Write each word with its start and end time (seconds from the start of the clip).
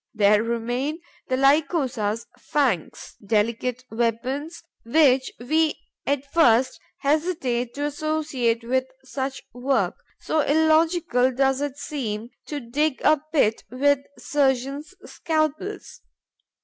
There 0.15 0.41
remain 0.41 0.99
the 1.27 1.37
Lycosa's 1.37 2.25
fangs, 2.35 3.17
delicate 3.23 3.85
weapons 3.91 4.63
which 4.83 5.31
we 5.39 5.75
at 6.07 6.25
first 6.33 6.79
hesitate 7.01 7.75
to 7.75 7.85
associate 7.85 8.63
with 8.63 8.85
such 9.03 9.43
work, 9.53 9.93
so 10.19 10.39
illogical 10.39 11.31
does 11.31 11.61
it 11.61 11.77
seem 11.77 12.31
to 12.47 12.59
dig 12.59 12.99
a 13.03 13.21
pit 13.31 13.63
with 13.69 13.99
surgeon's 14.17 14.95
scalpels. 15.05 16.01